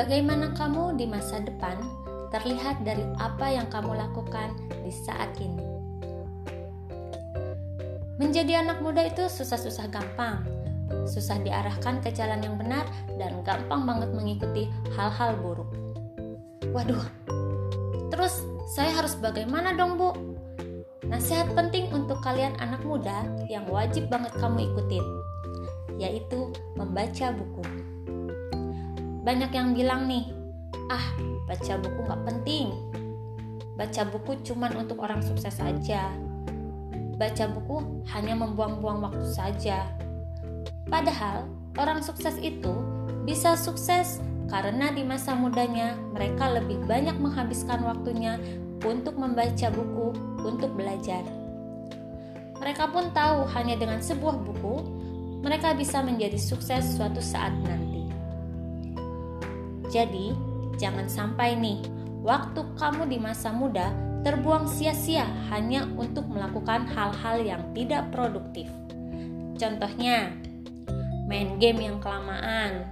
bagaimana 0.00 0.56
kamu 0.56 0.96
di 0.96 1.04
masa 1.04 1.44
depan 1.44 1.76
terlihat 2.32 2.80
dari 2.88 3.04
apa 3.20 3.52
yang 3.52 3.68
kamu 3.68 4.00
lakukan 4.00 4.56
di 4.80 4.88
saat 4.88 5.28
ini. 5.36 5.60
Menjadi 8.16 8.64
anak 8.64 8.80
muda 8.80 9.04
itu 9.04 9.28
susah-susah 9.28 9.92
gampang, 9.92 10.40
susah 11.04 11.36
diarahkan 11.44 12.00
ke 12.00 12.16
jalan 12.16 12.40
yang 12.40 12.56
benar, 12.56 12.88
dan 13.20 13.44
gampang 13.44 13.84
banget 13.84 14.08
mengikuti 14.16 14.72
hal-hal 14.96 15.36
buruk. 15.36 15.68
Waduh, 16.72 17.04
terus 18.08 18.40
saya 18.72 18.96
harus 18.96 19.20
bagaimana 19.20 19.76
dong, 19.76 20.00
Bu? 20.00 20.16
Nasihat 21.12 21.52
penting 21.52 21.92
untuk 21.92 22.24
kalian 22.24 22.56
anak 22.56 22.80
muda 22.88 23.28
yang 23.52 23.68
wajib 23.68 24.08
banget 24.08 24.32
kamu 24.40 24.64
ikutin, 24.72 25.04
yaitu 26.00 26.48
membaca 26.72 27.36
buku. 27.36 27.79
Banyak 29.20 29.50
yang 29.52 29.76
bilang 29.76 30.08
nih, 30.08 30.32
ah 30.88 31.06
baca 31.44 31.76
buku 31.80 32.00
gak 32.08 32.22
penting. 32.24 32.72
Baca 33.76 34.02
buku 34.08 34.40
cuman 34.44 34.76
untuk 34.80 35.00
orang 35.00 35.20
sukses 35.20 35.56
saja. 35.56 36.12
Baca 37.16 37.44
buku 37.52 38.04
hanya 38.12 38.32
membuang-buang 38.36 39.04
waktu 39.04 39.26
saja. 39.28 39.88
Padahal 40.88 41.48
orang 41.76 42.00
sukses 42.00 42.36
itu 42.40 42.72
bisa 43.28 43.54
sukses 43.56 44.20
karena 44.48 44.90
di 44.90 45.06
masa 45.06 45.36
mudanya 45.36 45.94
mereka 46.10 46.50
lebih 46.50 46.82
banyak 46.88 47.14
menghabiskan 47.20 47.84
waktunya 47.86 48.40
untuk 48.82 49.16
membaca 49.20 49.68
buku 49.70 50.16
untuk 50.42 50.72
belajar. 50.74 51.22
Mereka 52.60 52.92
pun 52.92 53.08
tahu 53.16 53.48
hanya 53.56 53.76
dengan 53.80 54.04
sebuah 54.04 54.36
buku 54.44 55.00
mereka 55.40 55.72
bisa 55.72 56.04
menjadi 56.04 56.36
sukses 56.36 57.00
suatu 57.00 57.20
saat 57.24 57.56
nanti. 57.64 57.89
Jadi, 59.90 60.32
jangan 60.78 61.10
sampai 61.10 61.58
nih 61.58 61.82
waktu 62.22 62.62
kamu 62.78 63.10
di 63.10 63.18
masa 63.18 63.50
muda 63.50 63.90
terbuang 64.22 64.70
sia-sia 64.70 65.26
hanya 65.50 65.88
untuk 65.98 66.30
melakukan 66.30 66.86
hal-hal 66.94 67.42
yang 67.42 67.62
tidak 67.74 68.06
produktif. 68.14 68.70
Contohnya, 69.58 70.30
main 71.26 71.58
game 71.58 71.90
yang 71.90 71.98
kelamaan, 71.98 72.86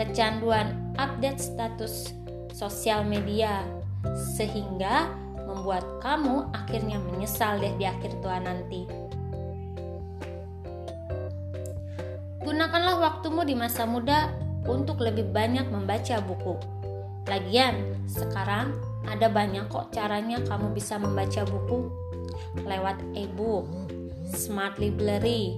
kecanduan 0.00 0.72
update 0.96 1.38
status 1.38 2.16
sosial 2.56 3.04
media, 3.04 3.62
sehingga 4.34 5.12
membuat 5.44 5.84
kamu 6.00 6.48
akhirnya 6.54 6.96
menyesal 6.96 7.58
deh 7.58 7.74
di 7.76 7.84
akhir 7.84 8.18
tua 8.22 8.38
nanti. 8.38 8.86
Gunakanlah 12.40 12.96
waktumu 12.98 13.44
di 13.44 13.52
masa 13.52 13.84
muda 13.84 14.32
untuk 14.66 15.00
lebih 15.00 15.30
banyak 15.32 15.68
membaca 15.68 16.20
buku. 16.24 16.56
Lagian, 17.28 17.96
sekarang 18.08 18.74
ada 19.06 19.30
banyak 19.30 19.68
kok 19.70 19.92
caranya 19.94 20.40
kamu 20.44 20.72
bisa 20.74 20.98
membaca 21.00 21.46
buku 21.46 21.88
lewat 22.66 22.98
e-book, 23.14 23.68
smart 24.34 24.76
library, 24.82 25.56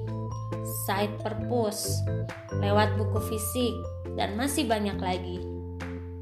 site 0.85 1.15
perpus, 1.23 2.03
lewat 2.61 2.95
buku 3.01 3.19
fisik, 3.33 3.75
dan 4.15 4.37
masih 4.37 4.69
banyak 4.69 4.99
lagi. 5.01 5.39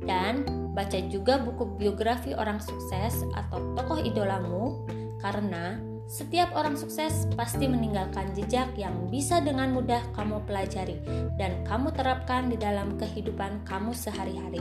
Dan 0.07 0.47
baca 0.73 0.99
juga 1.11 1.43
buku 1.43 1.77
biografi 1.77 2.33
orang 2.33 2.63
sukses 2.63 3.27
atau 3.37 3.75
tokoh 3.75 4.01
idolamu 4.01 4.87
karena 5.21 5.90
setiap 6.11 6.51
orang 6.59 6.75
sukses 6.75 7.31
pasti 7.39 7.71
meninggalkan 7.71 8.35
jejak 8.35 8.67
yang 8.75 9.07
bisa 9.15 9.39
dengan 9.39 9.71
mudah 9.71 10.03
kamu 10.11 10.43
pelajari 10.43 10.99
dan 11.39 11.63
kamu 11.63 11.95
terapkan 11.95 12.51
di 12.51 12.59
dalam 12.59 12.99
kehidupan 12.99 13.63
kamu 13.63 13.95
sehari-hari. 13.95 14.59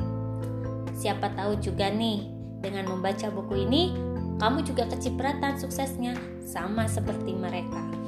Siapa 0.93 1.33
tahu 1.33 1.58
juga 1.58 1.89
nih, 1.89 2.30
dengan 2.61 2.93
membaca 2.93 3.33
buku 3.33 3.65
ini, 3.65 3.98
kamu 4.38 4.61
juga 4.61 4.86
kecipratan 4.93 5.58
suksesnya 5.58 6.14
sama 6.45 6.86
seperti 6.86 7.33
mereka. 7.33 7.98